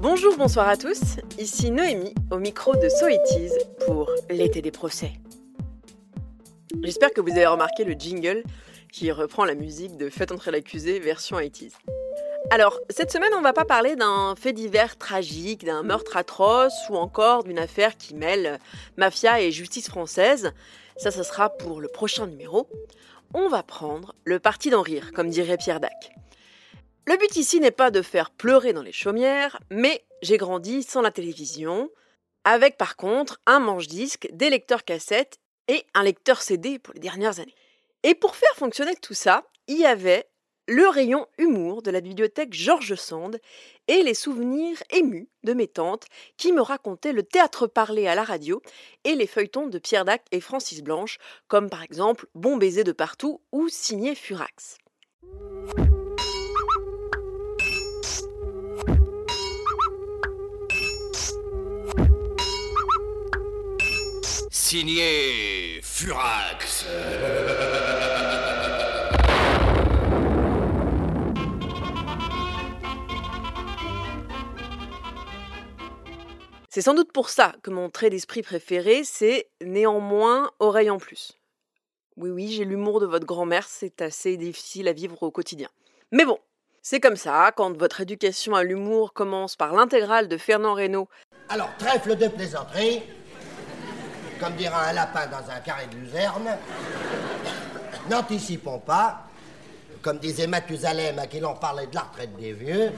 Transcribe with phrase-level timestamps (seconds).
[0.00, 1.00] Bonjour, bonsoir à tous.
[1.40, 3.50] Ici Noémie au micro de So It Is
[3.84, 5.10] pour l'été des procès.
[6.84, 8.44] J'espère que vous avez remarqué le jingle
[8.92, 11.70] qui reprend la musique de Faites entrer l'accusé version 80
[12.52, 16.94] Alors, cette semaine, on va pas parler d'un fait divers tragique, d'un meurtre atroce ou
[16.94, 18.60] encore d'une affaire qui mêle
[18.98, 20.52] mafia et justice française.
[20.96, 22.68] Ça, ce sera pour le prochain numéro.
[23.34, 26.14] On va prendre le parti d'en rire, comme dirait Pierre Dac.
[27.08, 31.00] Le but ici n'est pas de faire pleurer dans les chaumières, mais j'ai grandi sans
[31.00, 31.88] la télévision,
[32.44, 37.40] avec par contre un manche-disque, des lecteurs cassettes et un lecteur CD pour les dernières
[37.40, 37.54] années.
[38.02, 40.28] Et pour faire fonctionner tout ça, il y avait
[40.66, 43.40] le rayon humour de la bibliothèque Georges Sand
[43.86, 46.04] et les souvenirs émus de mes tantes
[46.36, 48.60] qui me racontaient le théâtre parlé à la radio
[49.04, 52.92] et les feuilletons de Pierre Dac et Francis Blanche, comme par exemple Bon baiser de
[52.92, 54.76] partout ou Signé Furax.
[64.70, 66.84] Signé Furax.
[76.68, 81.38] C'est sans doute pour ça que mon trait d'esprit préféré, c'est néanmoins oreille en plus.
[82.18, 85.70] Oui, oui, j'ai l'humour de votre grand-mère, c'est assez difficile à vivre au quotidien.
[86.12, 86.38] Mais bon,
[86.82, 91.08] c'est comme ça, quand votre éducation à l'humour commence par l'intégrale de Fernand Reynaud.
[91.48, 93.00] Alors, trèfle de plaisanterie,
[94.38, 96.56] comme dira un lapin dans un carré de luzerne.
[98.10, 99.26] N'anticipons pas,
[100.02, 102.92] comme disait Mathusalem à qui l'on parlait de la retraite des vieux.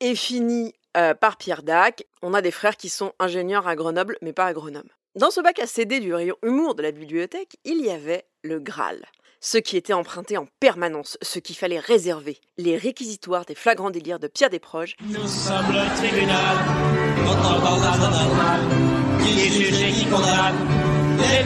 [0.00, 4.16] Et fini euh, par Pierre Dac, on a des frères qui sont ingénieurs à Grenoble,
[4.22, 4.90] mais pas à Grenoble.
[5.14, 8.60] Dans ce bac à CD du rayon humour de la bibliothèque, il y avait le
[8.60, 9.02] Graal.
[9.40, 14.18] Ce qui était emprunté en permanence, ce qu'il fallait réserver, les réquisitoires des flagrants délires
[14.18, 16.56] de Pierre Desproges, Nous sommes le tribunal,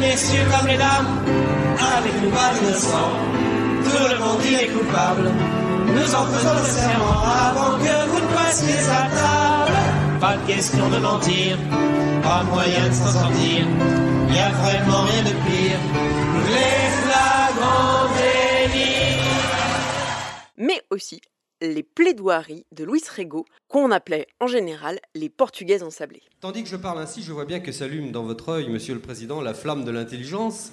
[0.01, 1.11] messieurs comme les dames,
[1.97, 3.15] avec nous pas d'innocents,
[3.85, 5.31] tout le monde y est coupable,
[5.87, 9.79] nous en faisons le serment avant que vous ne passiez à table.
[10.21, 11.57] Pas de question de mentir,
[12.23, 13.67] pas moyen de s'en sortir,
[14.35, 15.81] y a vraiment rien de pire,
[16.55, 19.21] les flagrants délits.
[20.57, 21.21] mais aussi
[21.61, 26.23] les plaidoiries de Louis Rego, qu'on appelait en général les Portugaises ensablées.
[26.41, 29.01] Tandis que je parle ainsi, je vois bien que s'allume dans votre œil, monsieur le
[29.01, 30.73] président, la flamme de l'intelligence,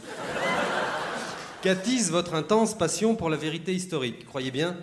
[1.61, 4.25] qu'attise votre intense passion pour la vérité historique.
[4.25, 4.77] Croyez bien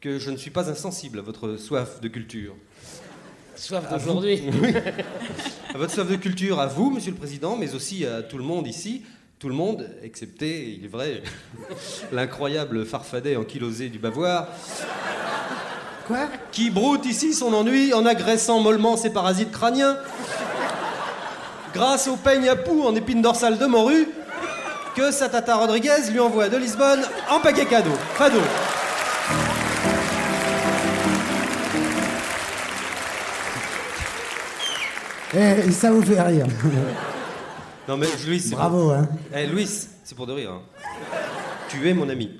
[0.00, 2.54] que je ne suis pas insensible à votre soif de culture.
[3.56, 4.42] Soif d'aujourd'hui.
[4.62, 4.72] Oui.
[5.74, 8.44] À votre soif de culture, à vous, monsieur le président, mais aussi à tout le
[8.44, 9.02] monde ici.
[9.38, 11.22] Tout le monde, excepté, il est vrai,
[12.12, 14.48] l'incroyable farfadet ankylosé du bavoir.
[16.08, 19.96] Quoi Qui broute ici son ennui en agressant mollement ses parasites crâniens.
[21.74, 24.08] Grâce au peigne à poux en épine dorsale de morue,
[24.96, 27.92] que sa tata Rodriguez lui envoie de Lisbonne en paquet cadeau.
[28.14, 28.40] Fado.
[35.34, 36.46] Eh, ça vous fait rire.
[37.86, 39.08] Non mais Louis, c'est Bravo, hein.
[39.34, 39.68] Eh, Louis,
[40.04, 40.52] c'est pour de rire.
[40.52, 40.62] hein.
[41.68, 42.30] Tu es mon ami.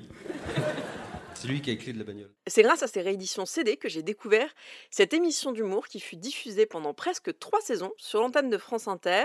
[1.41, 2.29] C'est lui qui a clés de la bagnole.
[2.47, 4.53] C'est grâce à ces rééditions CD que j'ai découvert
[4.91, 9.23] cette émission d'humour qui fut diffusée pendant presque trois saisons sur l'antenne de France Inter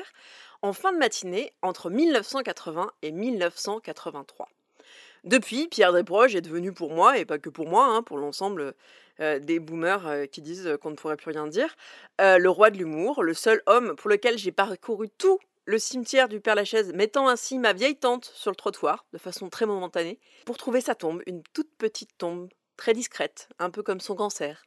[0.63, 4.49] en fin de matinée entre 1980 et 1983.
[5.25, 8.75] Depuis, Pierre Desproges est devenu pour moi, et pas que pour moi, hein, pour l'ensemble
[9.19, 11.75] euh, des boomers euh, qui disent qu'on ne pourrait plus rien dire,
[12.21, 16.29] euh, le roi de l'humour, le seul homme pour lequel j'ai parcouru tout le cimetière
[16.29, 20.19] du Père Lachaise, mettant ainsi ma vieille tante sur le trottoir, de façon très momentanée,
[20.45, 24.65] pour trouver sa tombe, une toute petite tombe, très discrète, un peu comme son cancer.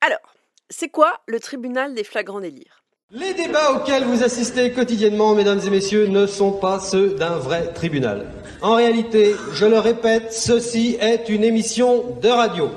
[0.00, 0.34] Alors,
[0.68, 2.82] c'est quoi le tribunal des flagrants délires?
[3.12, 7.72] Les débats auxquels vous assistez quotidiennement, mesdames et messieurs, ne sont pas ceux d'un vrai
[7.72, 8.32] tribunal.
[8.62, 12.70] En réalité, je le répète, ceci est une émission de radio.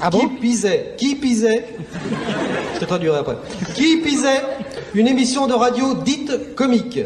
[0.00, 1.76] Ah qui bon pisait, qui pisait,
[2.74, 3.36] je te traduirai après,
[3.74, 4.42] qui pisait
[4.94, 7.00] une émission de radio dite comique,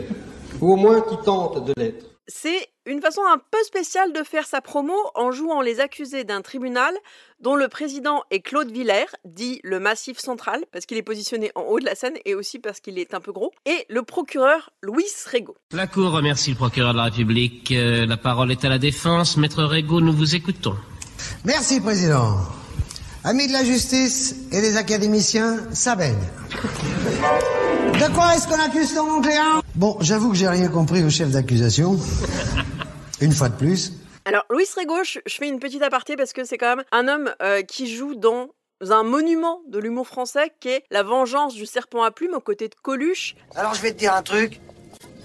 [0.61, 2.05] ou au moins qui tente de l'être.
[2.27, 6.43] C'est une façon un peu spéciale de faire sa promo en jouant les accusés d'un
[6.43, 6.95] tribunal
[7.41, 11.63] dont le président est Claude Villers, dit le Massif Central, parce qu'il est positionné en
[11.63, 14.71] haut de la scène et aussi parce qu'il est un peu gros, et le procureur
[14.83, 15.57] Louis Rego.
[15.73, 17.73] La Cour remercie le procureur de la République.
[17.73, 19.39] Euh, la parole est à la défense.
[19.39, 20.77] Maître Régaud, nous vous écoutons.
[21.47, 22.37] Merci, Président.
[23.25, 26.17] Amis de la justice et des académiciens, ça baigne.
[27.99, 31.31] De quoi est-ce qu'on accuse ton client Bon, j'avoue que j'ai rien compris au chef
[31.31, 31.97] d'accusation.
[33.21, 33.93] Une fois de plus.
[34.25, 37.09] Alors, Louis Rego, je, je fais une petite aparté parce que c'est quand même un
[37.09, 38.51] homme euh, qui joue dans
[38.89, 42.69] un monument de l'humour français qui est La vengeance du serpent à plumes aux côtés
[42.69, 43.35] de Coluche.
[43.57, 44.61] Alors je vais te dire un truc.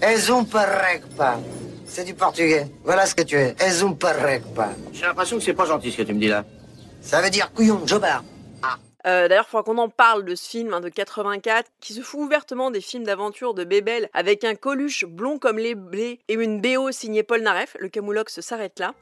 [0.02, 1.38] Es un pas.
[1.86, 2.66] C'est du portugais.
[2.82, 3.54] Voilà ce que tu es.
[3.60, 4.70] Es un pas.
[4.92, 6.44] J'ai l'impression que c'est pas gentil ce que tu me dis là.
[7.00, 8.24] Ça veut dire couillon, jobard.
[9.06, 12.00] Euh, D'ailleurs, il faudra qu'on en parle de ce film hein, de 84 qui se
[12.00, 16.34] fout ouvertement des films d'aventure de Bébel avec un Coluche blond comme les blés et
[16.34, 17.76] une BO signée Paul Naref.
[17.80, 18.94] Le camoulox s'arrête là.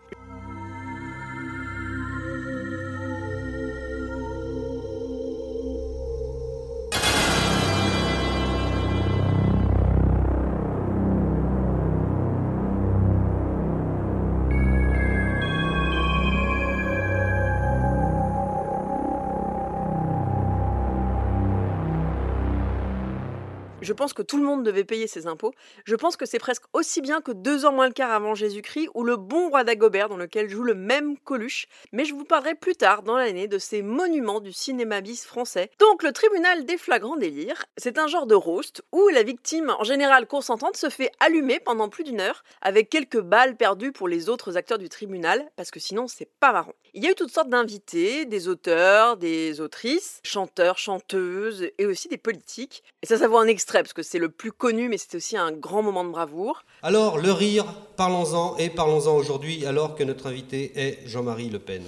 [23.83, 25.53] Je pense que tout le monde devait payer ses impôts.
[25.85, 28.91] Je pense que c'est presque aussi bien que deux ans moins le quart avant Jésus-Christ
[28.95, 31.67] ou le bon roi d'Agobert dans lequel joue le même Coluche.
[31.91, 35.69] Mais je vous parlerai plus tard dans l'année de ces monuments du cinéma bis français.
[35.81, 39.83] Donc le tribunal des flagrants délires, c'est un genre de roast où la victime, en
[39.83, 44.29] général consentante, se fait allumer pendant plus d'une heure avec quelques balles perdues pour les
[44.29, 46.75] autres acteurs du tribunal parce que sinon c'est pas marrant.
[46.95, 52.07] Il y a eu toutes sortes d'invités, des auteurs, des autrices, chanteurs, chanteuses et aussi
[52.07, 52.85] des politiques.
[53.03, 55.37] Et ça, ça vaut un extrait parce que c'est le plus connu, mais c'est aussi
[55.37, 56.65] un grand moment de bravoure.
[56.83, 57.65] Alors, le rire,
[57.97, 61.83] parlons-en et parlons-en aujourd'hui alors que notre invité est Jean-Marie Le Pen.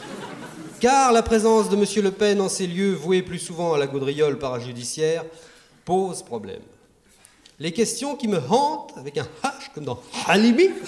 [0.80, 1.84] Car la présence de M.
[2.04, 5.24] Le Pen en ces lieux voués plus souvent à la gaudriole parajudiciaire
[5.84, 6.62] pose problème.
[7.58, 10.70] Les questions qui me hantent, avec un H comme dans Halimi,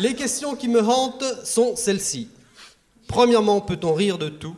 [0.00, 2.30] Les questions qui me hantent sont celles-ci.
[3.10, 4.54] Premièrement, peut-on rire de tout?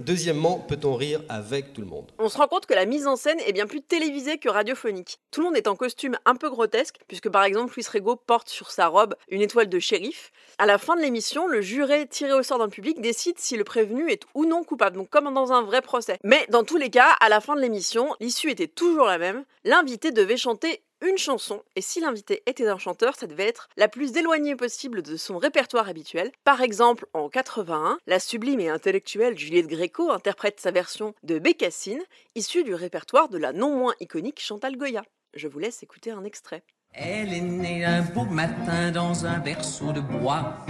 [0.00, 2.10] Deuxièmement, peut-on rire avec tout le monde?
[2.18, 5.20] On se rend compte que la mise en scène est bien plus télévisée que radiophonique.
[5.30, 8.48] Tout le monde est en costume un peu grotesque, puisque par exemple Luis Rego porte
[8.48, 10.32] sur sa robe une étoile de shérif.
[10.58, 13.56] À la fin de l'émission, le juré tiré au sort dans le public décide si
[13.56, 16.18] le prévenu est ou non coupable, donc comme dans un vrai procès.
[16.24, 19.44] Mais dans tous les cas, à la fin de l'émission, l'issue était toujours la même.
[19.62, 23.88] L'invité devait chanter une chanson, et si l'invité était un chanteur, ça devait être la
[23.88, 26.32] plus éloignée possible de son répertoire habituel.
[26.44, 32.02] Par exemple, en 81, la sublime et intellectuelle Juliette Gréco interprète sa version de Bécassine,
[32.34, 35.04] issue du répertoire de la non moins iconique Chantal Goya.
[35.34, 36.62] Je vous laisse écouter un extrait.
[36.92, 40.64] Elle est née un beau matin dans un berceau de bois.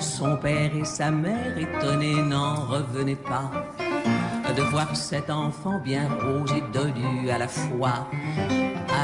[0.00, 3.50] Son père et sa mère étonnés n'en revenaient pas
[4.58, 8.08] de voir cet enfant bien rose et dodu à la fois,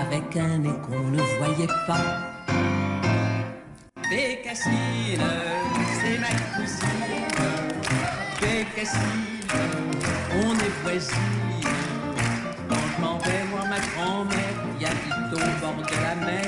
[0.01, 2.07] avec un nez qu'on ne voyait pas.
[4.11, 5.29] Bécassine,
[6.01, 7.25] c'est ma cousine.
[8.41, 9.47] Bécassine,
[10.45, 11.71] on est voisines.
[12.69, 16.44] Quand je m'en vais voir ma grand-mère qui habite au bord de la mer,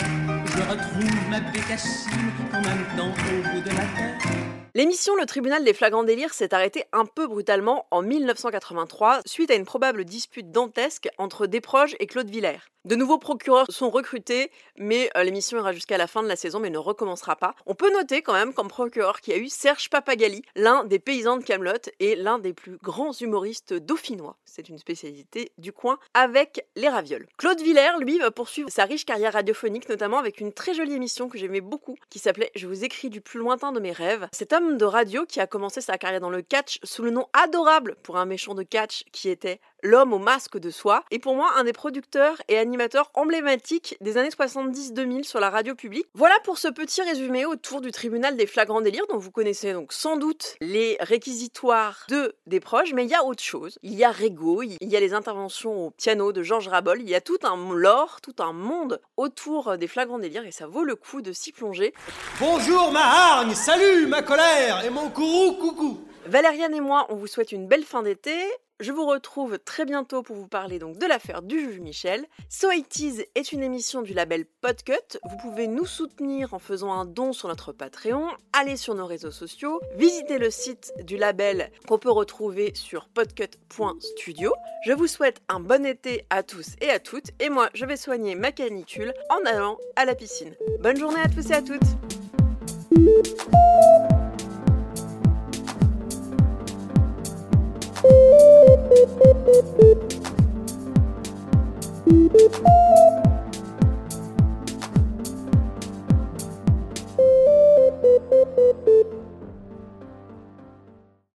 [4.74, 9.54] L'émission Le Tribunal des flagrants délires s'est arrêtée un peu brutalement en 1983 suite à
[9.54, 12.60] une probable dispute dantesque entre Desproges et Claude Villers.
[12.86, 16.60] De nouveaux procureurs sont recrutés, mais euh, l'émission ira jusqu'à la fin de la saison
[16.60, 17.56] mais ne recommencera pas.
[17.66, 21.00] On peut noter quand même comme procureur qu'il y a eu Serge Papagali, l'un des
[21.00, 24.36] paysans de Camelot et l'un des plus grands humoristes dauphinois.
[24.44, 27.26] C'est une spécialité du coin avec les ravioles.
[27.38, 31.28] Claude Villers, lui, va poursuivre sa riche carrière radiophonique, notamment avec une très jolie émission
[31.28, 34.28] que j'aimais beaucoup, qui s'appelait Je vous écris du plus lointain de mes rêves.
[34.30, 37.26] Cet homme de radio qui a commencé sa carrière dans le catch sous le nom
[37.32, 41.34] adorable pour un méchant de catch qui était l'homme au masque de soie, et pour
[41.34, 46.06] moi un des producteurs et animateurs emblématiques des années 70-2000 sur la radio publique.
[46.14, 49.92] Voilà pour ce petit résumé autour du tribunal des flagrants délires dont vous connaissez donc
[49.92, 53.78] sans doute les réquisitoires de des proches, mais il y a autre chose.
[53.82, 57.08] Il y a Rego, il y a les interventions au piano de Georges Rabol, il
[57.08, 60.84] y a tout un lore, tout un monde autour des flagrants délires et ça vaut
[60.84, 61.94] le coup de s'y plonger.
[62.40, 67.28] Bonjour ma hargne, salut ma colère et mon courroux coucou Valériane et moi, on vous
[67.28, 68.34] souhaite une belle fin d'été.
[68.78, 72.26] Je vous retrouve très bientôt pour vous parler donc de l'affaire du juge Michel.
[72.50, 72.94] So It
[73.34, 75.18] est une émission du label Podcut.
[75.24, 79.30] Vous pouvez nous soutenir en faisant un don sur notre Patreon, allez sur nos réseaux
[79.30, 84.52] sociaux, visitez le site du label qu'on peut retrouver sur podcut.studio.
[84.84, 87.96] Je vous souhaite un bon été à tous et à toutes et moi je vais
[87.96, 90.54] soigner ma canicule en allant à la piscine.
[90.80, 91.80] Bonne journée à tous et à toutes.